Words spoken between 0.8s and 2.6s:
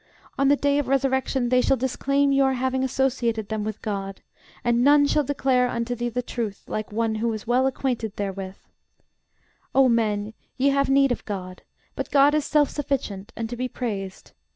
resurrection they shall disclaim your